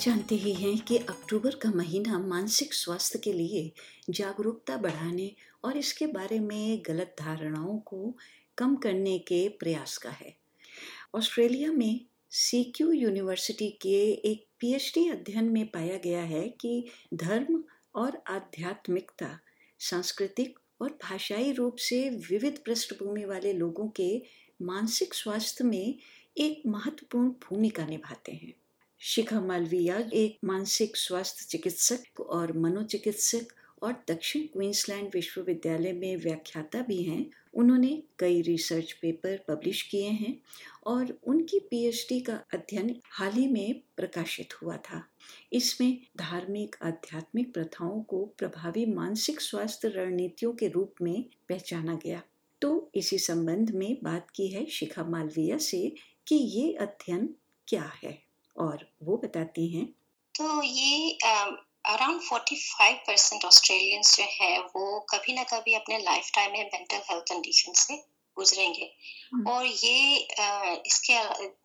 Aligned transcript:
जानते 0.00 0.34
ही 0.34 0.52
हैं 0.54 0.78
कि 0.78 0.96
अक्टूबर 0.96 1.54
का 1.54 1.70
महीना 1.70 2.18
मानसिक 2.18 2.74
स्वास्थ्य 2.74 3.18
के 3.18 3.32
लिए 3.32 3.72
जागरूकता 4.10 4.76
बढ़ाने 4.76 5.34
और 5.64 5.76
इसके 5.76 6.06
बारे 6.06 6.38
में 6.40 6.82
गलत 6.86 7.14
धारणाओं 7.18 7.78
को 7.78 8.16
कम 8.58 8.76
करने 8.76 9.18
के 9.18 9.48
प्रयास 9.48 9.96
का 9.98 10.10
है। 10.10 10.34
ऑस्ट्रेलिया 11.14 11.72
में 11.72 12.00
सीक्यू 12.30 12.92
यूनिवर्सिटी 12.92 13.68
के 13.82 13.98
एक 14.12 14.46
पीएचडी 14.60 15.08
अध्ययन 15.08 15.44
में 15.44 15.66
पाया 15.66 15.96
गया 15.96 16.22
है 16.22 16.48
कि 16.48 16.84
धर्म 17.14 17.64
और 17.94 18.22
आध्यात्मिकता, 18.26 19.38
सांस्कृतिक 19.78 20.58
और 20.80 20.98
भाषाई 21.02 21.52
रूप 21.52 21.76
से 21.76 22.08
विविध 22.30 22.58
पृष्ठभूमि 22.66 23.24
वाले 23.24 23.52
लोगों 23.52 23.88
के 23.88 24.22
मानसिक 24.62 25.14
स्वास्थ्य 25.14 25.64
में 25.64 25.94
एक 26.38 26.62
महत्वपूर्ण 26.66 27.28
भूमिका 27.28 27.86
निभाते 27.86 28.32
हैं। 28.32 28.52
शिखा 29.02 29.40
मालविया, 29.40 30.10
एक 30.12 30.38
मानसिक 30.44 30.96
स्वास्थ्य 30.96 31.46
चिकित्सक 31.48 32.20
और 32.20 32.58
मनोचिकित्सक 32.58 33.46
और 33.82 33.92
दक्षिण 33.92 34.42
क्वींसलैंड 34.42 35.10
विश्वविद्यालय 35.14 35.92
में 35.92 36.16
व्याख्याता 36.16 36.80
भी 36.80 37.02
हैं। 37.02 37.30
उन्होंने 37.54 38.02
कई 38.18 38.42
रिसर्च 38.42 38.92
पेपर 38.92 39.44
पब्लिश 39.48 39.82
किए 39.82 40.08
हैं 40.08 40.40
और 40.86 41.18
उनकी 41.24 41.58
पीएचडी 41.58 42.20
का 42.20 42.34
अध्ययन 42.54 43.00
हाल 43.10 43.32
ही 43.32 43.46
में 43.46 43.80
प्रकाशित 43.96 44.62
हुआ 44.62 44.76
था। 44.76 45.08
इसमें 45.52 45.98
धार्मिक, 46.16 46.76
आध्यात्मिक 46.82 47.54
प्रथाओं 47.54 48.02
को 48.02 48.24
प्रभावी 48.38 48.86
मानसिक 48.86 49.40
स्वास्थ्य 49.40 49.88
रणनीतियों 49.88 50.52
के 50.52 50.68
रूप 50.68 50.94
में 51.02 51.24
पहचाना 51.48 51.98
गया। 52.04 52.22
तो 52.62 52.90
इसी 52.94 53.18
संबंध 53.18 53.70
में 53.70 53.98
बात 54.02 54.26
की 54.34 54.48
है 54.48 54.66
शिखा 54.66 55.04
मालविया 55.04 55.58
से 55.58 55.94
कि 56.26 56.34
ये 56.34 56.72
अध्ययन 56.72 57.34
क्या 57.68 57.92
है। 58.04 58.29
और 58.56 58.86
वो 59.02 59.16
बताती 59.16 59.68
हैं 59.68 59.86
तो 60.34 60.62
ये 60.62 61.18
around 61.84 62.20
forty 62.20 62.56
five 62.56 62.96
percent 63.06 63.44
Australians 63.44 64.16
जो 64.16 64.24
है 64.32 64.58
वो 64.60 65.00
कभी 65.10 65.32
ना 65.32 65.42
कभी 65.48 65.74
अपने 65.74 65.98
लाइफ 66.00 66.30
टाइम 66.34 66.52
में 66.52 66.64
मेंटल 66.64 67.02
हेल्थ 67.10 67.24
कंडीशन 67.24 67.72
से 67.76 68.02
गुजरेंगे 68.36 68.90
हम्म। 69.32 69.50
और 69.50 69.64
ये 69.64 70.26
आ, 70.40 70.74
इसके 70.86 71.18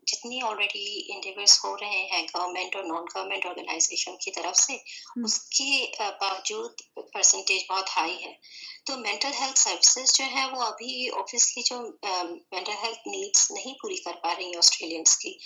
जितनी 0.08 0.42
ऑलरेडी 0.42 0.86
इंडिविड्स 1.10 1.60
हो 1.66 1.74
रहे 1.76 2.02
हैं 2.04 2.26
गवर्नमेंट 2.26 2.76
और 2.76 2.86
नॉन 2.86 3.06
गवर्नमेंट 3.06 3.46
ऑर्गेनाइजेशन 3.46 4.18
की 4.24 4.32
तरफ़ 4.32 4.56
से 4.58 4.74
हम्म। 4.74 5.26
उसके 5.26 5.86
बावजूद 6.02 6.82
परसेंटेज 6.98 7.66
बहुत 7.70 7.90
हाई 7.90 8.18
है 8.24 8.34
तो 8.88 8.98
मेंटल 8.98 9.32
हेल्थ 9.34 9.58
सर्विसेज़ 9.58 10.14
जो 10.14 10.26
है 10.32 10.50
वो 10.50 10.62
अभी 10.64 11.10
ऑब्वियसली 11.12 11.64
जो 11.64 11.80
मेंटल 12.54 12.74
हेल्थ 12.74 13.08
नीड्स 13.08 13.48
नहीं 13.52 13.74
पूरी 13.76 13.98
कर 14.00 14.20
पा 14.24 14.34
रही 14.34 14.52
है 14.52 14.58
ऑस्ट्रेलियंस 14.58 15.16
की 15.16 15.38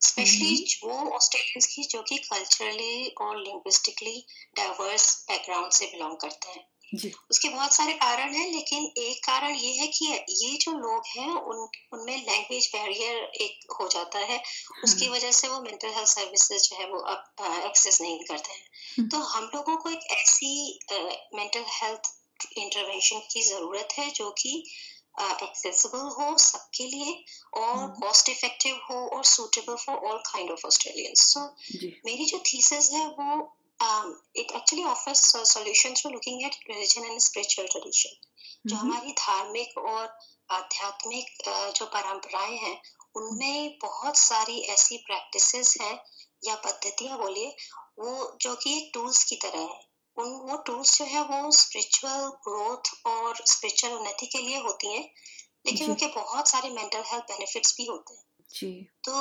स्पेशली 0.00 0.78
वो 0.84 0.98
ऑस्ट्रेलियंस 1.16 1.66
की 1.66 1.82
जो 1.82 2.02
कि 2.02 2.18
कल्चरली 2.18 3.08
और 3.20 3.36
लिंग्विस्टिकली 3.36 4.26
डाइवर्स 4.56 5.14
बैकग्राउंड 5.28 5.72
से 5.72 5.86
बिलोंग 5.86 6.16
करते 6.16 6.50
हैं 6.50 6.66
जी. 6.94 7.12
उसके 7.30 7.48
बहुत 7.48 7.74
सारे 7.74 7.92
कारण 7.92 8.32
हैं 8.34 8.46
लेकिन 8.52 8.86
एक 8.98 9.18
कारण 9.24 9.54
ये 9.54 9.72
है 9.72 9.86
कि 9.86 10.06
ये 10.30 10.56
जो 10.56 10.72
लोग 10.72 11.06
हैं 11.06 11.32
उन 11.32 11.68
उनमें 11.92 12.16
लैंग्वेज 12.16 12.66
बैरियर 12.66 13.16
एक 13.40 13.72
हो 13.80 13.88
जाता 13.88 14.18
है 14.18 14.36
हाँ. 14.36 14.82
उसकी 14.84 15.08
वजह 15.08 15.30
से 15.30 15.48
वो 15.48 15.60
मेंटल 15.60 15.88
हेल्थ 15.88 16.08
सर्विसेज़ 16.08 16.68
जो 16.68 16.76
है 16.76 16.88
वो 16.90 16.98
अब 16.98 17.44
एक्सेस 17.64 18.00
नहीं 18.00 18.18
करते 18.24 18.52
हैं 18.52 18.68
हाँ. 18.98 19.08
तो 19.08 19.18
हम 19.26 19.50
लोगों 19.54 19.76
को 19.76 19.90
एक 19.90 20.10
ऐसी 20.10 20.78
मेंटल 21.34 21.64
हेल्थ 21.72 22.12
इंटरवेंशन 22.56 23.20
की 23.32 23.42
ज़रूरत 23.42 23.88
है 23.92 24.10
जो 24.10 24.30
कि 24.30 24.64
एक्सेसिबल 25.42 25.98
हो 25.98 26.38
सबके 26.38 26.84
लिए 26.84 27.24
और 27.54 27.88
कॉस्ट 27.88 28.26
hmm. 28.26 28.36
इफ़ेक्टिव 28.36 28.76
हो 28.90 29.16
और 29.16 29.24
suitable 29.24 29.76
for 29.76 29.96
all 29.96 30.18
kind 30.18 30.50
of 30.50 30.66
Australians 30.66 31.20
so 31.20 31.40
मेरी 32.06 32.26
जो 32.26 32.38
थीसिस 32.38 32.90
है 32.90 33.06
वो 33.06 33.56
it 34.36 34.52
actually 34.52 34.84
offers 34.84 35.22
solution 35.36 35.94
through 35.94 36.10
looking 36.10 36.42
at 36.42 36.56
religion 36.70 37.04
and 37.04 37.20
spiritual 37.20 37.68
tradition 37.68 38.10
जो 38.66 38.76
mm-hmm. 38.76 38.94
हमारी 38.94 39.12
धार्मिक 39.12 39.78
और 39.78 40.18
आध्यात्मिक 40.50 41.26
जो 41.76 41.86
परंपराएँ 41.86 42.56
हैं 42.56 42.82
उनमें 43.14 43.78
बहुत 43.82 44.16
सारी 44.16 44.60
ऐसी 44.60 44.96
प्रैक्टिसेस 44.96 45.76
हैं 45.80 46.04
या 46.44 46.54
पद्धतियाँ 46.54 47.18
बोलिए 47.18 47.56
वो 47.98 48.38
जो 48.40 48.54
कि 48.54 48.76
एक 48.76 48.90
टूल्स 48.94 49.24
की 49.24 49.36
तरह 49.36 49.60
है 49.60 49.90
उन 50.16 50.32
वो 50.46 50.56
टूल्स 50.66 50.96
जो 50.98 51.04
है 51.04 51.22
वो 51.24 51.50
स्पिरिचुअल 51.52 52.26
ग्रोथ 52.46 52.90
और 53.06 53.44
स्पिरिचुअल 53.46 53.92
उन्नति 53.92 54.26
के 54.26 54.38
लिए 54.38 54.58
होती 54.60 54.92
हैं 54.94 55.04
लेकिन 55.66 55.90
उनके 55.90 56.06
बहुत 56.14 56.48
सारे 56.48 56.70
मेंटल 56.70 57.02
हेल्थ 57.06 57.24
बेनिफिट्स 57.24 57.74
भी 57.76 57.86
होते 57.86 58.14
हैं। 58.14 58.24
जी। 58.50 58.70
तो 59.04 59.12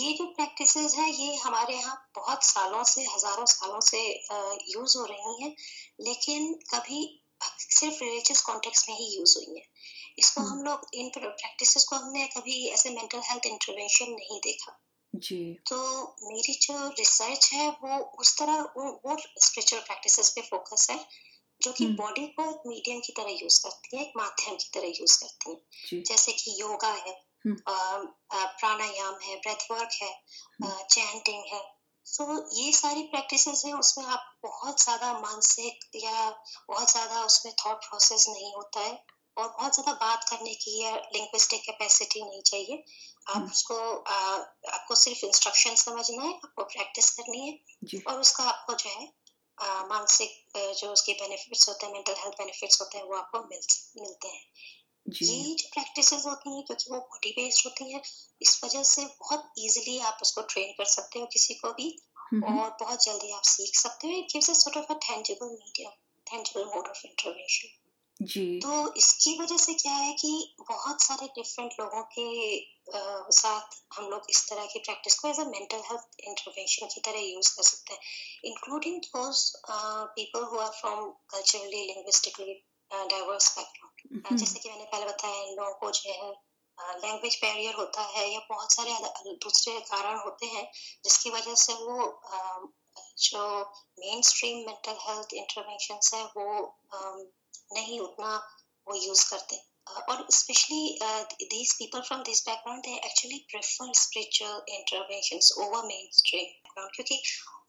ये 0.00 0.12
जो 0.12 0.24
प्रैक्टिस 0.26 0.76
है 0.96 1.10
ये 1.10 1.34
हमारे 1.36 1.74
यहाँ 1.74 1.96
बहुत 2.16 2.44
सालों 2.44 2.82
से 2.84 3.02
हज़ारों 3.04 3.44
सालों 3.46 3.80
से 3.80 4.00
यूज़ 4.70 4.96
हो 4.98 5.04
रही 5.04 5.42
हैं 5.42 5.54
लेकिन 6.00 6.52
कभी 6.70 7.02
सिर्फ़ 7.42 8.02
रिलीजियस 8.02 8.40
कॉन्टेक्स्ट 8.40 8.88
में 8.88 8.96
ही 8.96 9.06
यूज़ 9.16 9.36
हुई 9.38 9.58
है। 9.58 9.64
इसको 10.18 10.40
हम्म। 10.40 10.52
हम 10.52 10.64
लोग 10.64 10.86
इन 10.94 11.08
प्रैक्टिसेस 11.10 11.84
को 11.84 11.96
हमने 11.96 12.26
कभी 12.26 12.66
ऐसे 12.68 12.90
मेंटल 12.90 13.20
हेल्थ 13.24 13.46
इंटरवेंशन 13.46 14.12
नहीं 14.12 14.40
देखा। 14.40 14.78
जी 15.14 15.58
तो 15.66 15.76
मेरी 16.22 16.52
जो 16.52 16.88
रिसर्च 16.88 17.50
है 17.52 17.68
वो 17.70 17.98
उस 18.20 18.36
तरह 18.38 18.60
वो, 18.76 19.00
वो 19.06 19.16
स्पिरिचुअल 19.18 19.82
प्रैक्टिसेस 19.82 20.30
पे 20.30 20.42
फोकस 20.42 20.86
है 20.90 20.98
जो 21.60 21.72
कि 21.72 21.86
बॉडी 21.94 22.20
हम्म। 22.20 22.32
को 22.32 22.50
एक 22.50 22.66
मीडियम 22.66 23.00
की 23.00 23.12
तरह 23.12 23.38
यूज़ 23.42 23.62
करती 23.62 23.96
है 23.96 24.02
एक 24.02 24.12
माध्यम 24.16 24.56
की 24.56 24.70
तरह 24.74 24.92
यूज़ 25.00 25.18
करती 25.20 25.50
है 25.50 26.02
जैसे 26.02 26.32
कि 26.32 26.56
योगा 26.60 26.88
है 26.88 27.12
हम्म। 27.46 27.56
प्राणायाम 28.34 29.18
है 29.22 29.36
ब्रेथ 29.36 29.70
वर्क 29.70 30.02
है 30.02 30.12
चैंटिंग 30.62 31.36
हम्म। 31.36 31.54
है 31.54 31.62
सो 32.06 32.24
so, 32.24 32.42
ये 32.52 32.72
सारी 32.72 33.02
प्रैक्टिसेस 33.02 33.62
हैं 33.66 33.72
उसमें 33.74 34.04
आप 34.06 34.24
बहुत 34.42 34.82
ज़्यादा 34.82 35.12
मानसिक 35.20 35.90
या 35.96 36.30
बहुत 36.68 36.90
ज़्यादा 36.90 37.24
उसमें 37.24 37.54
थॉट 37.54 37.84
प्रोसेस 37.84 38.26
नहीं 38.28 38.52
होता 38.54 38.80
है 38.80 38.92
और 39.36 39.48
बहुत 39.48 39.74
ज़्यादा 39.74 39.92
बात 40.00 40.24
करने 40.28 40.54
की 40.56 40.80
या 40.82 40.94
लिंग्विस्टिक 41.14 41.60
कैपेसिटी 41.62 42.22
नहीं 42.22 42.42
चाहिए। 42.42 42.76
आप 42.76 43.36
हम्म। 43.36 43.50
उसको 43.50 43.76
आ, 43.76 44.16
आपको 44.72 44.94
सिर्फ़ 44.94 45.24
इंस्ट्रक्शन 45.26 45.74
समझना 45.82 46.22
है 46.22 46.32
आपको 46.34 46.64
प्रैक्टिस 46.66 47.10
करनी 47.10 47.46
है 47.48 48.00
और 48.02 48.20
उसका 48.20 48.44
आपको 48.44 48.74
जो 48.74 48.90
है 48.90 49.12
मानसिक 49.88 50.58
जो 50.78 50.92
उसके 50.92 51.12
बेनिफिट्स 51.14 51.68
होते 51.68 51.86
हैं 51.86 51.92
मेंटल 51.92 52.14
हेल्थ 52.14 52.34
बेनिफिट्स 52.38 52.80
होते 52.80 52.98
हैं 52.98 53.04
वो 53.04 53.16
आपको 53.16 53.38
मिल 53.44 53.60
मिलते 53.98 54.28
हैं। 54.28 54.42
ये 55.06 55.54
जो 55.54 55.68
प्रैक्टिस 55.74 56.12
होती 56.26 56.54
हैं 56.54 56.64
क्योंकि 56.64 56.90
वो 56.90 56.98
बॉडी 57.00 57.30
बेस्ड 57.30 57.66
होती 57.66 57.92
हैं 57.92 58.00
इस 58.40 58.60
वजह 58.64 58.82
से 58.84 59.04
बहुत 59.20 59.52
इजीली 59.58 59.98
आप 60.08 60.18
उसको 60.22 60.42
ट्रेन 60.52 60.72
कर 60.78 60.84
सकते 60.90 61.18
हो 61.18 61.26
किसी 61.32 61.54
को 61.54 61.72
भी 61.72 61.88
हम्म। 62.22 62.54
और 62.54 62.76
बहुत 62.80 63.04
जल्दी 63.04 63.32
आप 63.32 63.42
सीख 63.46 63.74
सकते 63.80 64.08
हो। 64.08 64.18
It 64.18 64.32
gives 64.32 64.50
a 64.50 64.54
sort 64.54 64.76
of 64.78 64.92
a 64.92 64.98
tangible 65.06 65.46
medium 65.48 65.90
tangible 66.26 66.64
mode 66.66 66.88
of 66.88 67.06
intervention 67.06 67.68
जी। 68.22 68.60
तो 68.60 68.94
इसकी 68.94 69.38
वजह 69.40 69.56
से 69.56 69.74
क्या 69.74 69.92
है 69.92 70.12
कि 70.12 70.54
बहुत 70.60 71.02
सारे 71.02 71.26
डिफरेंट 71.26 71.72
लोगों 71.80 72.02
के 72.02 72.58
आ, 72.94 73.28
साथ 73.30 73.98
हम 73.98 74.08
लोग 74.08 74.22
इस 74.30 74.48
तरह 74.50 74.66
की 74.66 74.78
प्रैक्टिस 74.78 75.18
को 75.18 75.28
as 75.28 75.40
a 75.40 75.44
mental 75.44 75.76
health 75.76 76.20
intervention 76.20 76.86
की 76.86 77.00
तरह 77.00 77.20
यूज़ 77.20 77.56
कर 77.56 77.62
सकते 77.62 77.94
हैं। 77.94 78.00
Including 78.44 79.00
people 80.16 80.44
who 80.44 80.58
are 80.58 80.70
from 80.70 81.10
culturally 81.30 81.84
linguistically 81.86 82.54
diverse 82.90 83.58
background 83.58 84.38
जैसे 84.38 84.58
कि 84.58 84.68
मैंने 84.68 84.84
पहले 84.84 85.06
बताया 85.06 85.42
इन 85.42 85.54
लोगों 85.54 85.74
को 85.74 85.90
जो 85.90 86.12
है 86.12 86.32
लैंग्वेज 86.78 87.38
बैरियर 87.42 87.74
होता 87.74 88.02
है 88.02 88.32
या 88.32 88.40
बहुत 88.50 88.72
सारे 88.72 88.92
दूसरे 89.34 89.80
कारण 89.80 90.18
होते 90.18 90.46
हैं 90.46 90.70
जिसकी 91.04 91.30
वजह 91.30 91.54
से 91.54 91.72
वो 91.72 92.22
uh, 92.34 92.68
जो 93.18 93.72
main 93.98 94.22
stream 94.22 94.66
mental 94.66 94.96
health 95.00 95.34
intervention 95.34 96.16
है 96.16 96.24
वो 96.24 96.76
um, 96.94 97.24
नहीं 97.72 98.00
उतना 98.00 98.34
वो 98.86 98.94
यूज़ 98.96 99.28
करते। 99.30 99.60
और 100.10 100.26
specially 100.30 100.98
these 101.42 101.72
people 101.72 102.00
from 102.00 102.22
this 102.22 102.40
background 102.46 102.82
they 102.82 102.94
actually 103.06 103.38
prefer 103.50 103.92
spiritual 103.94 104.62
interventions 104.68 105.50
over 105.58 105.84
main 105.86 106.08
stream 106.12 106.44
background 106.44 106.94
क्योंकि 106.94 107.20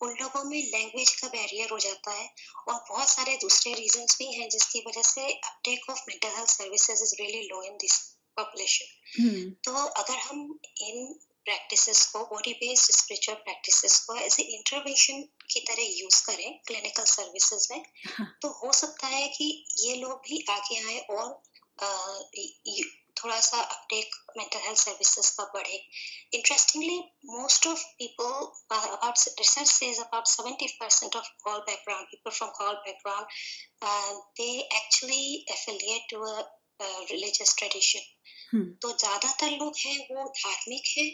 उन 0.01 0.15
लोगों 0.21 0.43
में 0.43 0.57
लैंग्वेज 0.61 1.13
का 1.15 1.27
बैरियर 1.27 1.69
हो 1.69 1.79
जाता 1.79 2.11
है 2.11 2.29
और 2.67 2.83
बहुत 2.89 3.09
सारे 3.09 3.35
दूसरे 3.37 3.73
रीजंस 3.73 4.17
भी 4.19 4.31
हैं 4.33 4.49
जिसकी 4.49 4.83
वजह 4.87 5.01
से 5.01 5.27
uptake 5.33 5.89
of 5.89 6.03
mental 6.09 6.35
health 6.35 6.49
services 6.49 7.03
is 7.03 7.15
really 7.21 7.47
low 7.47 7.61
in 7.63 7.77
this 7.77 7.99
population 8.37 9.51
तो 9.65 9.85
अगर 9.95 10.17
हम 10.19 10.59
इन 10.81 11.15
प्रैक्टिसेस 11.45 12.05
को 12.05 12.19
बॉडी 12.25 12.53
बेस्ड 12.53 12.91
स्पिरिचुअल 12.91 13.37
प्रैक्टिसेस 13.39 13.99
को 13.99 14.15
एज 14.15 14.37
ए 14.39 14.43
इंटरवेंशन 14.55 15.21
की 15.51 15.59
तरह 15.59 15.83
यूज़ 15.99 16.21
करें 16.25 16.59
क्लिनिकल 16.67 17.03
सर्विसेज़ 17.03 17.67
में. 17.71 17.83
तो 18.41 18.49
हो 18.61 18.71
सकता 18.73 19.07
है 19.07 19.27
कि 19.27 19.49
ये 19.79 19.95
लोग 19.95 20.21
भी 20.29 20.43
आगे 20.49 20.79
आए 20.85 20.99
और 21.09 21.41
आ, 21.79 21.87
थोड़ा 23.17 23.39
सा 23.39 23.59
अपटेक 23.59 24.15
मेंटल 24.37 24.59
हेल्थ 24.59 24.79
सर्विसेज़ 24.79 25.31
का 25.37 25.43
बढ़े। 25.53 25.77
Interestingly 26.33 26.97
most 27.29 27.67
of 27.67 27.83
people 27.99 28.33
about 28.71 29.39
research 29.39 29.67
says 29.67 29.99
about 29.99 30.27
70% 30.27 31.15
of 31.15 31.49
all 31.49 31.59
background 31.59 32.07
people 32.07 32.31
from 32.31 32.65
all 32.67 32.75
background 32.87 33.27
they 34.39 34.49
actually 34.77 35.45
affiliate 35.51 36.09
to 36.09 36.21
a 36.23 36.41
religious 36.81 37.55
tradition 37.57 38.11
तो 38.81 38.91
ज़्यादातर 38.91 39.51
लोग 39.51 39.77
हैं 39.77 39.97
वो 40.11 40.27
धार्मिक 40.39 40.93
है 40.97 41.05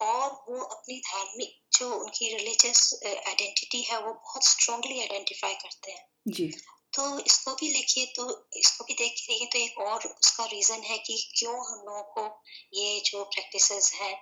और 0.00 0.44
वो 0.48 0.64
अपनी 0.64 0.98
धार्मिक 0.98 1.62
जो 1.78 1.94
उनकी 1.94 2.36
रिलीजियस 2.36 3.00
आइडेंटिटी 3.06 3.82
है 3.82 4.02
वो 4.02 4.12
बहुत 4.12 4.44
स्ट्रांगली 4.44 5.00
आइडेंटिफाई 5.00 5.54
करते 5.54 5.92
हैं। 5.92 6.08
जी। 6.28 6.52
तो 6.92 7.18
इसको 7.20 7.54
भी 7.54 7.68
लिखिए 7.68 8.06
तो 8.06 8.48
इसको 8.56 8.84
भी 8.84 8.94
देख 8.94 9.12
देखिए 9.12 9.46
तो 9.46 9.58
एक 9.58 9.78
और 9.78 10.06
उसका 10.06 10.44
रीजन 10.44 10.82
है 10.82 10.98
कि 10.98 11.32
क्यों 11.38 11.54
हम 11.54 11.86
लोगों 11.86 12.02
को 12.02 12.42
ये 12.74 13.00
जो 13.00 13.24
प्रैक्टिस 13.24 13.92
है 13.92 14.14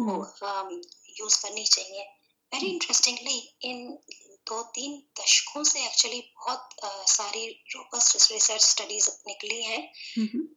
वो 0.00 0.12
यूज़ 0.12 0.44
हम्म। 0.44 1.48
करनी 1.48 1.64
चाहिए। 1.64 2.02
वेरी 2.54 2.66
इंटरेस्टिंगली 2.66 3.56
इन 3.62 3.98
दो 4.46 4.62
तीन 4.74 4.92
दशकों 5.20 5.62
से 5.64 5.84
एक्चुअली 5.84 6.20
बहुत 6.36 6.68
आ, 6.84 6.88
सारी 7.06 7.46
रोबस्ट 7.74 8.32
रिसर्च 8.32 8.62
स्टडीज़ 8.62 9.08
निकली 9.28 9.62
हैं 9.62 9.82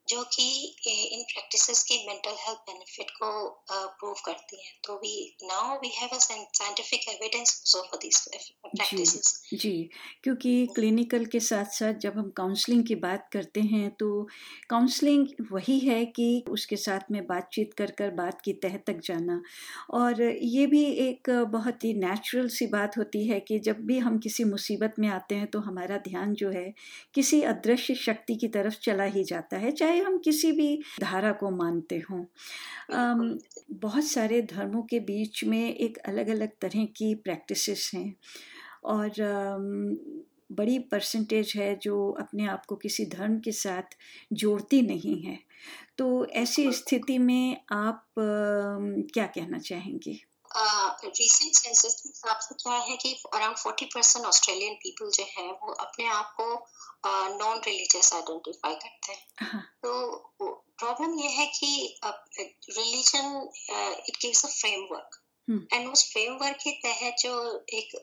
जो 0.09 0.23
कि 0.35 0.45
इन 1.13 1.23
प्रैक्टिसेस 1.23 1.83
की 1.83 1.97
मेंटल 2.07 2.35
हेल्थ 2.39 2.59
बेनिफिट 2.69 3.09
को 3.13 3.31
प्रूव 3.71 4.15
करती 4.25 4.63
हैं। 4.65 4.73
तो 4.83 4.95
we 4.95 5.13
now 5.43 5.75
we 5.81 5.89
have 5.95 6.15
a 6.15 6.19
scientific 6.19 7.07
evidence 7.09 7.61
for 7.75 7.97
this 7.97 8.27
practices 8.27 9.33
जी 9.53 9.71
क्योंकि 10.23 10.51
क्लिनिकल 10.75 11.25
के 11.25 11.39
साथ 11.39 11.65
साथ 11.73 11.93
जब 12.01 12.17
हम 12.17 12.29
काउंसलिंग 12.37 12.83
की 12.87 12.95
बात 12.95 13.29
करते 13.33 13.61
हैं 13.61 13.89
तो 13.99 14.09
काउंसलिंग 14.69 15.27
वही 15.51 15.79
है 15.79 16.03
कि 16.05 16.27
उसके 16.49 16.75
साथ 16.77 17.11
में 17.11 17.21
बातचीत 17.27 17.73
कर 17.73 17.91
कर 17.91 18.11
बात 18.15 18.41
की 18.45 18.53
तह 18.65 18.77
तक 18.87 18.99
जाना। 19.03 19.41
और 19.93 20.21
ये 20.23 20.65
भी 20.67 20.83
एक 21.07 21.29
बहुत 21.51 21.83
ही 21.83 21.93
नेचुरल 21.99 22.47
सी 22.49 22.67
बात 22.67 22.97
होती 22.97 23.27
है 23.27 23.39
कि 23.39 23.59
जब 23.59 23.78
जब 23.79 23.85
भी 23.85 23.97
हम 23.99 24.17
किसी 24.19 24.43
मुसीबत 24.43 24.93
में 24.99 25.07
आते 25.07 25.35
हैं 25.35 25.47
तो 25.47 25.59
हमारा 25.59 25.97
ध्यान 25.97 26.33
जो 26.33 26.49
है 26.49 26.73
किसी 27.13 27.41
अदृश्य 27.41 27.95
शक्ति 27.95 28.35
की 28.35 28.47
तरफ़ 28.47 28.79
चला 28.81 29.03
ही 29.03 29.23
जाता 29.23 29.57
है 29.57 29.71
चाहे 29.71 29.99
हम 29.99 30.17
किसी 30.17 30.51
भी 30.51 30.83
धारा 31.01 31.31
को 31.31 31.49
मानते 31.51 31.97
हों। 32.11 32.23
बहुत 33.79 34.05
सारे 34.05 34.41
धर्मों 34.41 34.81
के 34.83 34.99
बीच 34.99 35.43
में 35.43 35.75
एक 35.75 35.97
अलग 35.97 36.27
अलग 36.27 36.49
तरह 36.61 36.85
की 36.85 37.13
प्रैक्टिसेस 37.15 37.91
हैं 37.95 38.15
और 38.85 39.11
बड़ी 40.51 40.79
परसेंटेज 40.79 41.53
है 41.55 41.75
जो 41.75 42.09
अपने 42.11 42.45
आप 42.45 42.65
को 42.65 42.75
किसी 42.75 43.05
धर्म 43.05 43.39
के 43.39 43.51
साथ 43.51 43.95
जोड़ती 44.33 44.81
नहीं 44.81 45.21
है। 45.23 45.37
तो 45.97 46.25
ऐसी 46.25 46.71
स्थिति 46.73 47.17
में 47.17 47.57
आप 47.71 48.05
क्या 48.17 49.25
कहना 49.25 49.57
चाहेंगे? 49.57 50.28
रिसेंट 50.55 51.55
सेंसस 51.55 52.01
के 52.01 52.09
हिसाब 52.09 52.39
से 52.39 52.55
क्या 52.55 52.73
है 52.73 52.97
कि 52.97 53.13
around 53.33 53.57
forty 53.57 53.85
percent 53.85 54.25
Australian 54.25 54.73
people 54.73 55.09
जो 55.09 55.23
है 55.23 55.51
वो 55.51 55.73
अपने 55.73 56.07
आप 56.07 56.33
को 56.39 56.53
नॉन 57.37 57.61
रिलीजियस 57.65 58.13
आइडेंटिफाई 58.13 58.75
करते 58.75 59.11
हैं। 59.11 59.27
हाँ। 59.39 59.61
तो 59.61 60.15
प्रॉब्लम 60.41 61.19
ये 61.19 61.29
है 61.29 61.45
कि 61.45 61.99
religion 62.69 63.49
it 64.09 64.17
gives 64.21 64.45
a 64.45 64.49
framework 64.49 65.21
and 65.73 65.91
उस 65.91 66.11
फ्रेमवर्क 66.11 66.57
के 66.63 66.71
तहत 66.71 67.15
जो 67.19 67.65
एक 67.73 67.95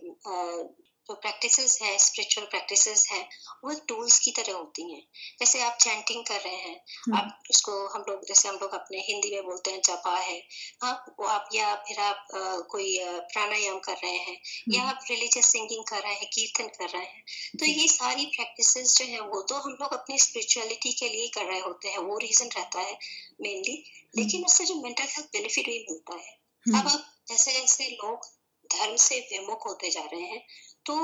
जो 1.09 1.15
प्रैक्टिसेस 1.17 1.79
है 1.83 1.97
स्पिरिचुअल 1.99 2.47
प्रैक्टिसेस 2.47 3.07
है 3.11 3.21
वो 3.65 3.75
टूल्स 3.89 4.19
की 4.19 4.31
तरह 4.33 4.53
होती 4.55 4.83
हैं 4.85 5.03
जैसे 5.41 5.63
आप 5.63 5.77
चैंटिंग 5.81 6.25
कर 6.25 6.41
रहे 6.41 6.57
हैं 6.57 6.75
हम्म। 6.75 7.17
आप 7.17 7.51
उसको 7.51 7.75
हम 7.89 8.05
लोग 8.09 8.25
जैसे 8.29 8.49
हम 8.49 8.59
लोग 8.63 8.73
अपने 8.75 9.03
हिंदी 9.09 9.31
में 9.31 9.45
बोलते 9.45 9.71
हैं 9.71 9.81
जपा 9.87 10.17
है 10.19 10.39
हाँ 10.83 10.95
वो 11.19 11.27
आप 11.29 11.49
या 11.55 11.75
फिर 11.83 12.01
आप 12.01 12.27
आ, 12.35 12.57
कोई 12.67 12.99
प्राणायाम 13.33 13.79
कर 13.81 13.97
रहे 13.97 14.17
हैं 14.19 14.37
या 14.69 14.81
हम्म। 14.81 14.91
आप 14.91 15.05
रिलीजियस 15.11 15.47
सिंगिंग 15.49 15.85
कर 15.85 16.03
रहे 16.03 16.15
हैं 16.15 16.29
कीर्तन 16.31 16.69
कर 16.79 16.89
रहे 16.89 17.05
हैं 17.05 17.25
तो 17.55 17.67
ये 17.67 17.89
सारी 17.91 18.27
प्रैक्टिसेस 18.29 18.97
जो 18.97 19.05
है 19.07 19.21
वो 19.27 19.43
तो 19.45 19.61
हम 19.61 19.77
लोग 19.81 19.93
अपनी 19.95 20.19
स्पिरिचुअलिटी 20.21 20.93
के 20.95 21.09
लिए 21.09 21.29
कर 21.35 21.45
रहे 21.45 21.61
होते 21.61 21.89
हैं 21.89 21.99
वो 22.05 22.19
रीजन 22.21 22.51
रहता 22.57 22.81
है 22.81 22.99
मेनली 23.41 23.83
लेकिन 24.17 24.37
हम्म। 24.37 24.47
उससे 24.47 24.65
जो 24.65 24.75
मेंटल 24.81 25.05
हेल्थ 25.07 25.29
बेनिफिट 25.33 25.67
भी 25.67 25.79
मिलता 25.83 26.17
है 26.17 26.81
अब 26.81 26.87
आप 26.87 27.13
जैसे 27.29 27.53
जैसे 27.53 27.89
लोग 27.93 28.35
धर्म 28.71 28.97
से 28.99 29.19
विमुख 29.23 29.67
होते 29.67 29.91
जा 29.91 30.03
रहे 30.03 30.23
हैं 30.23 30.43
तो 30.87 30.97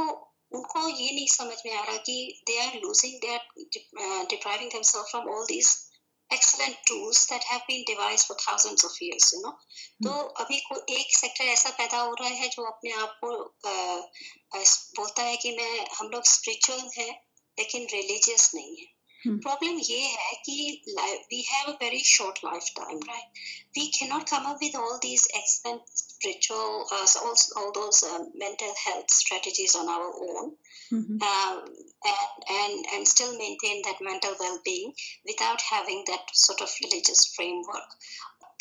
उनको 0.53 0.89
ये 0.89 1.11
नहीं 1.13 1.27
समझ 1.29 1.57
में 1.67 1.73
आ 1.75 1.85
रहा 1.85 1.97
कि 1.97 2.43
they 2.47 2.59
are 2.59 2.75
losing 2.75 3.21
they 3.21 3.35
are 3.35 4.27
depriving 4.27 4.71
themselves 4.71 5.11
from 5.11 5.29
all 5.29 5.47
these 5.47 5.77
excellent 6.31 6.77
tools 6.87 7.27
that 7.27 7.45
have 7.45 7.65
been 7.69 7.83
devised 7.87 8.27
for 8.27 8.35
thousands 8.35 8.85
of 8.85 8.93
years 9.01 9.25
you 9.33 9.41
know 9.43 9.53
hmm. 9.53 10.05
तो 10.05 10.13
अभी 10.43 10.61
कोई 10.61 10.95
एक 10.95 11.17
सेक्टर 11.17 11.45
ऐसा 11.45 11.71
पैदा 11.71 12.01
हो 12.01 12.15
रहा 12.21 12.29
है 12.29 12.49
जो 12.49 12.65
अपने 12.65 12.93
आप 13.01 13.19
को 13.25 13.33
uh, 13.73 14.01
uh, 14.59 14.67
बोलता 14.99 15.23
है 15.23 15.37
कि 15.37 15.53
मैं 15.57 15.87
हम 15.99 16.09
लोग 16.09 16.25
स्पिरिचुअल 16.25 16.89
है 16.99 17.11
लेकिन 17.59 17.87
रिलीजियस 17.93 18.51
नहीं 18.55 18.77
है 18.77 18.87
प्रॉब्लम 19.28 19.80
ये 19.84 20.00
है 20.00 20.34
कि 20.46 20.84
we 21.32 21.42
have 21.50 21.72
a 21.72 21.78
very 21.82 22.04
short 22.10 22.40
lifetime 22.78 23.00
right 23.08 23.40
we 23.78 23.88
can 23.98 24.10
not 24.10 24.30
come 24.30 24.52
up 24.52 24.58
with 24.64 24.76
all 24.82 24.98
these 25.06 25.28
expand 25.36 25.82
spiritual 26.18 26.86
uh, 26.92 27.06
all, 27.24 27.36
all 27.56 27.72
those 27.74 28.04
um, 28.04 28.32
mental 28.36 28.74
health 28.86 29.10
strategies 29.12 29.76
on 29.76 29.88
our 29.88 30.08
own 30.08 30.52
mm-hmm. 30.92 31.22
um, 31.22 31.66
and, 32.12 32.46
and 32.50 32.86
and 32.94 33.08
still 33.08 33.38
maintain 33.38 33.82
that 33.84 34.02
mental 34.02 34.34
well-being 34.40 34.94
without 35.26 35.62
having 35.62 36.04
that 36.08 36.34
sort 36.34 36.62
of 36.62 36.70
religious 36.84 37.26
framework 37.36 38.00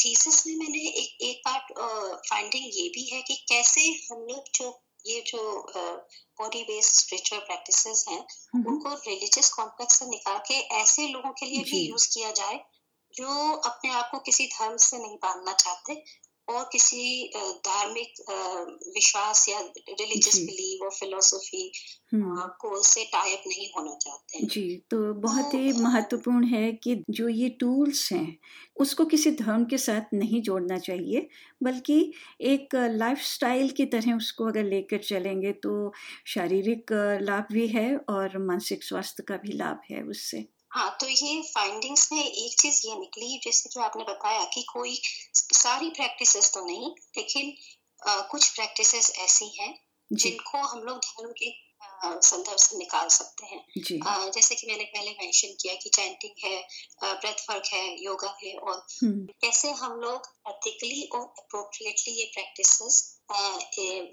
thesis 0.00 0.46
में 0.46 0.56
मैंने 0.56 0.80
एक 1.02 1.22
एक 1.26 1.40
बात 1.46 1.68
finding 2.28 2.64
ये 2.74 2.88
भी 2.94 3.04
है 3.12 3.20
कि 3.28 3.34
कैसे 3.48 3.80
हम 4.10 4.18
लोग 4.30 4.50
जो 4.54 4.68
ये 5.05 5.21
जो 5.27 5.39
बॉडी 6.39 6.63
बेस्ड 6.63 6.93
स्पिरिचुअल 6.95 7.41
प्रैक्टिसेस 7.41 8.05
हैं 8.09 8.19
उनको 8.61 8.93
रिलीजियस 8.97 9.49
कॉम्प्लेक्स 9.53 9.99
से 9.99 10.05
निकाल 10.05 10.37
के 10.47 10.59
ऐसे 10.75 11.07
लोगों 11.07 11.31
के 11.31 11.45
लिए 11.45 11.63
भी 11.63 11.79
यूज़ 11.79 12.07
किया 12.13 12.31
जाए 12.31 12.59
जो 13.13 13.29
अपने 13.61 13.91
आप 13.91 14.09
को 14.11 14.19
किसी 14.19 14.45
धर्म 14.49 14.75
से 14.79 14.97
नहीं 14.97 15.17
बांधना 15.17 15.53
चाहते 15.53 15.93
और 16.47 16.63
किसी 16.71 17.31
धार्मिक 17.35 18.21
विश्वास 18.95 19.47
या 19.49 19.59
रिलीजियस 19.59 20.37
बिलीव 20.37 20.83
और 20.85 20.91
फिलोसफी 20.91 21.71
को 22.13 22.81
से 22.83 23.03
टाइप 23.03 23.43
नहीं 23.47 23.67
होना 23.77 23.95
चाहते 23.95 24.37
हैं। 24.37 24.47
जी 24.47 24.63
तो 24.91 25.13
बहुत 25.13 25.53
ही 25.53 25.71
तो, 25.73 25.79
महत्वपूर्ण 25.79 26.45
है 26.45 26.71
कि 26.73 27.03
जो 27.09 27.27
ये 27.27 27.49
टूल्स 27.49 28.11
हैं 28.11 28.37
उसको 28.77 29.05
किसी 29.05 29.31
धर्म 29.31 29.65
के 29.65 29.77
साथ 29.77 30.13
नहीं 30.13 30.41
जोड़ना 30.41 30.77
चाहिए 30.77 31.27
बल्कि 31.63 31.99
एक 32.41 32.75
लाइफस्टाइल 32.75 33.69
की 33.69 33.85
तरह 33.85 34.15
उसको 34.15 34.47
अगर 34.47 34.63
लेकर 34.63 34.97
चलेंगे 35.03 35.51
तो 35.51 35.91
शारीरिक 36.27 36.91
लाभ 37.21 37.47
भी 37.51 37.67
है 37.67 37.95
और 38.09 38.37
मानसिक 38.37 38.83
स्वास्थ्य 38.83 39.23
का 39.27 39.37
भी 39.37 39.57
लाभ 39.57 39.81
है 39.91 40.03
उससे। 40.03 40.45
हाँ 40.71 40.89
तो 41.01 41.07
ये 41.07 41.41
फाइंडिंग्स 41.55 42.11
में 42.11 42.23
एक 42.23 42.59
चीज़ 42.59 42.81
ये 42.87 42.95
निकली 42.99 43.39
जैसे 43.45 43.69
जो 43.69 43.81
आपने 43.81 44.03
बताया 44.03 44.43
कि 44.53 44.61
कोई 44.63 44.99
सारी 45.35 45.89
प्रैक्टिसेस 45.89 46.51
तो 46.53 46.65
नहीं 46.65 46.91
लेकिन 47.17 47.53
आ, 48.01 48.21
कुछ 48.21 48.47
प्रैक्टिसेस 48.49 49.11
ऐसी 49.19 49.47
हैं 49.59 49.73
जिनको 50.11 50.57
हम 50.57 50.79
लोग 50.79 50.97
धर्म 50.97 51.31
के 51.31 51.51
संदर्भ 52.03 52.57
से 52.57 52.77
निकाल 52.77 53.07
सकते 53.07 53.45
हैं। 53.45 53.59
आ, 53.99 54.29
जैसे 54.29 54.55
कि 54.55 54.67
मैंने 54.67 54.83
पहले 54.83 55.11
मेंशन 55.11 55.53
किया 55.61 55.73
कि 55.73 55.89
चैंटिंग 55.89 56.45
है 56.45 56.61
ब्रेथ 57.03 57.45
वर्क 57.49 57.69
है 57.73 57.83
योगा 58.03 58.35
है 58.43 58.55
और 58.55 58.77
हम्म। 59.03 59.25
कैसे 59.41 59.71
हम 59.81 59.99
लोग 60.01 60.27
एथिकली 60.49 61.03
और 61.15 61.21
अप्रोप्रिएटली 61.21 62.13
ये 62.13 62.25
प्रैक्टिसेस 62.33 63.19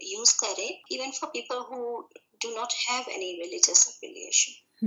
यूज़ 0.05 0.35
करें 0.41 0.69
even 0.93 1.11
for 1.11 1.31
people 1.31 1.65
who 1.71 1.81
do 2.43 2.55
not 2.57 2.75
have 2.81 3.11
any 3.11 3.33
religious 3.43 3.87
affiliation 3.89 4.87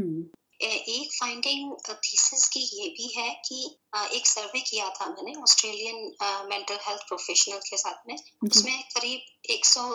एक 0.61 1.13
फाइंडिंग 1.13 1.71
थीसिस 1.89 2.47
की 2.47 2.59
ये 2.73 2.87
भी 2.89 3.07
है 3.15 3.29
कि 3.45 3.63
एक 4.17 4.27
सर्वे 4.27 4.59
किया 4.61 4.89
था 4.91 5.05
मैंने 5.07 5.33
ऑस्ट्रेलियन 5.41 6.47
मेंटल 6.49 6.77
हेल्थ 6.87 7.01
प्रोफेशनल 7.07 7.57
के 7.69 7.77
साथ 7.77 8.07
में। 8.07 8.15
उसमें 8.47 8.83
करीब 8.95 9.19
100 9.51 9.85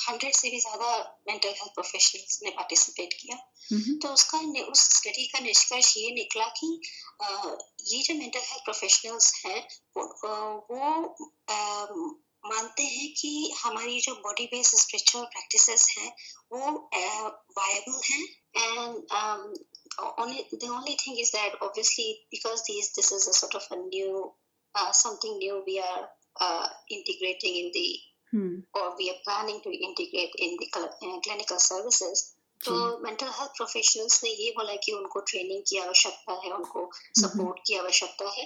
हंड्रेड 0.00 0.34
से 0.34 0.50
भी 0.50 0.60
ज़्यादा 0.60 0.90
मेंटल 1.28 1.48
हेल्थ 1.50 1.72
प्रोफेशनल्स 1.74 2.38
ने 2.42 2.50
पार्टिसिपेट 2.50 3.12
किया। 3.12 3.36
तो 4.02 4.12
उसका 4.12 4.38
उस 4.64 4.84
स्टडी 4.96 5.26
का 5.26 5.38
निष्कर्ष 5.40 5.96
ये 5.96 6.10
निकला 6.14 6.46
कि 6.58 6.68
ये 7.86 8.02
जो 8.02 8.14
मेंटल 8.14 8.40
हेल्थ 8.40 8.64
प्रोफेशनल्स 8.64 9.32
हैं 9.46 9.66
वो, 9.96 10.02
वो 10.70 12.22
मानते 12.44 12.82
हैं 12.82 13.08
कि 13.12 13.52
हमारी 13.58 14.00
जो 14.00 14.12
बॉडी 14.16 14.44
बेस्ड 14.46 14.76
स्पिरिचुअल 14.78 15.24
प्रैक्टिसेस 15.26 15.86
हैं 15.98 16.10
वो 16.52 16.72
वायबल 17.58 18.00
हैं। 18.04 18.26
And 18.56 19.02
only 20.18 20.44
the 20.52 20.68
only 20.68 20.94
thing 20.94 21.16
is 21.18 21.30
that 21.32 21.52
obviously 21.62 22.08
because 22.30 22.62
these 22.64 22.92
this 22.92 23.12
is 23.12 23.28
a 23.28 23.32
sort 23.32 23.54
of 23.54 23.62
a 23.70 23.76
new 23.76 24.32
uh, 24.74 24.92
something 24.92 25.38
new 25.38 25.62
we 25.66 25.80
are 25.80 26.08
uh, 26.40 26.68
integrating 26.90 27.56
in 27.56 27.70
the 27.72 27.88
hmm. 28.32 28.54
or 28.74 28.94
we 28.98 29.08
are 29.10 29.20
planning 29.24 29.60
to 29.62 29.70
integrate 29.70 30.34
in 30.38 30.56
the 30.60 30.68
uh, 30.80 31.20
clinical 31.20 31.58
services 31.58 32.36
तो 32.64 32.74
mental 33.02 33.26
health 33.26 33.50
professionals 33.56 34.22
ने 34.24 34.30
ये 34.30 34.50
बोला 34.56 34.74
कि 34.84 34.92
उनको 34.92 35.20
training 35.30 35.62
की 35.68 35.78
आवश्यकता 35.78 36.32
है 36.44 36.52
उनको 36.52 36.88
सपोर्ट 37.20 37.58
की 37.66 37.74
आवश्यकता 37.76 38.30
है 38.36 38.44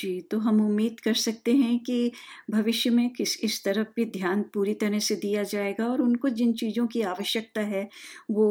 जी 0.00 0.10
तो 0.30 0.38
हम 0.38 0.60
उम्मीद 0.66 1.00
कर 1.04 1.14
सकते 1.22 1.52
हैं 1.56 1.78
कि 1.84 2.10
भविष्य 2.50 2.90
में 2.90 3.08
किस 3.14 3.36
इस 3.44 3.62
तरफ़ 3.64 3.88
भी 3.96 4.04
ध्यान 4.18 4.42
पूरी 4.54 4.74
तरह 4.82 4.98
से 5.08 5.16
दिया 5.24 5.42
जाएगा 5.54 5.86
और 5.86 6.02
उनको 6.02 6.28
जिन 6.40 6.52
चीज़ों 6.62 6.86
की 6.94 7.02
आवश्यकता 7.14 7.60
है 7.74 7.88
वो 8.30 8.48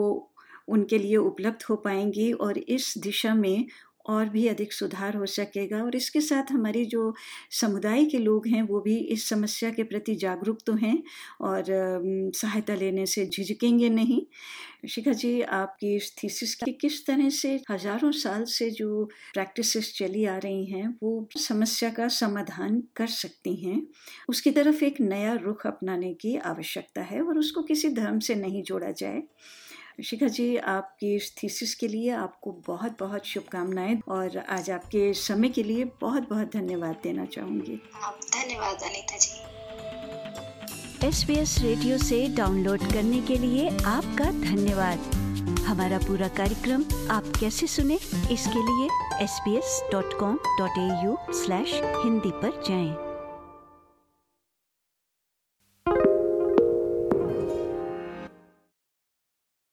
उनके 0.67 0.97
लिए 0.97 1.15
उपलब्ध 1.17 1.63
हो 1.69 1.75
पाएँगी 1.75 2.31
और 2.33 2.57
इस 2.59 2.93
दिशा 2.97 3.33
में 3.35 3.65
और 4.05 4.29
भी 4.29 4.47
अधिक 4.47 4.73
सुधार 4.73 5.15
हो 5.15 5.25
सकेगा। 5.25 5.81
और 5.83 5.95
इसके 5.95 6.21
साथ 6.21 6.51
हमारी 6.51 6.83
जो 6.85 7.13
समुदाय 7.51 8.05
के 8.05 8.17
लोग 8.17 8.47
हैं, 8.47 8.61
वो 8.63 8.79
भी 8.81 8.97
इस 9.07 9.27
समस्या 9.29 9.69
के 9.71 9.83
प्रति 9.83 10.15
जागरूक 10.15 10.57
तो 10.65 10.73
हैं 10.75 11.01
और 11.41 11.63
सहायता 12.35 12.75
लेने 12.75 13.05
से 13.05 13.25
झिझकेंगे 13.27 13.89
नहीं। 13.89 14.21
शिखा 14.87 15.11
जी, 15.13 15.41
आपकी 15.41 15.95
इस 15.95 16.13
थीसिस 16.23 16.55
की 16.55 16.71
किस 16.73 17.05
तरह 17.07 17.29
से 17.31 17.53
हज़ारों 17.71 18.11
साल 18.13 18.43
से 18.47 18.69
जो 18.71 19.05
प्रैक्टिसेस 19.33 19.93
चली 19.97 20.25
आ 20.25 20.37
रही 20.37 20.65
हैं, 20.65 20.87
वो 21.03 21.27
समस्या 21.39 21.89
का 21.89 22.07
समाधान 22.09 22.81
कर 22.95 23.07
सकती 23.09 23.55
हैं? 23.57 23.81
उसकी 24.29 24.51
तरफ़ 24.51 24.83
एक 24.83 25.01
नया 25.01 25.33
रुख 25.43 25.65
अपनाने 25.67 26.13
की 26.15 26.35
आवश्यकता 26.45 27.01
है 27.03 27.21
और 27.21 27.37
उसको 27.39 27.63
किसी 27.63 27.89
धर्म 27.91 28.19
से 28.21 28.35
नहीं 28.35 28.63
जोड़ा 28.63 28.91
जाए। 28.93 29.21
शिखा 29.99 30.27
जी 30.27 30.55
आपके 30.57 31.13
इस 31.15 31.31
थीसिस 31.37 31.73
के 31.75 31.87
लिए 31.87 32.09
आपको 32.09 32.51
बहुत 32.67 32.95
बहुत 32.99 33.25
शुभकामनाएँ 33.25 33.99
और 34.07 34.37
आज 34.49 34.69
आपके 34.71 35.13
समय 35.13 35.49
के 35.49 35.63
लिए 35.63 35.83
बहुत 36.01 36.29
बहुत 36.29 36.51
धन्यवाद 36.53 36.95
देना 37.03 37.25
चाहूँगी। 37.25 37.75
धन्यवाद 38.35 38.83
Anita 38.83 39.17
ji. 39.17 39.31
S 41.07 41.23
B 41.27 41.33
S 41.33 41.57
radio 41.61 41.97
से 41.97 42.27
डाउनलोड 42.37 42.79
करने 42.93 43.21
के 43.21 43.37
लिए 43.37 43.67
आपका 43.69 44.31
धन्यवाद। 44.31 44.99
हमारा 45.67 45.97
पूरा 45.97 46.27
कार्यक्रम 46.37 46.83
आप 47.11 47.31
कैसे 47.39 47.67
सुने 47.67 47.95
इसके 48.31 48.65
लिए 48.67 48.89
S 49.23 49.39
B 49.45 49.55
S 49.57 49.81
dot 49.91 50.19
com 50.19 50.35
dot 50.59 50.77
A 50.77 50.89
U 51.05 51.17
slash 51.33 51.79
Hindi 52.03 52.31
पर 52.31 52.61
जाएँ। 52.67 53.10